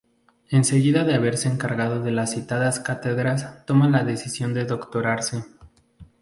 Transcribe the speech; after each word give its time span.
Enseguida 0.49 1.03
de 1.03 1.13
haberse 1.13 1.47
encargado 1.47 2.01
de 2.01 2.09
las 2.09 2.31
citadas 2.31 2.79
cátedras 2.79 3.63
toma 3.67 3.87
la 3.87 4.03
decisión 4.03 4.55
de 4.55 4.65
doctorarse. 4.65 5.43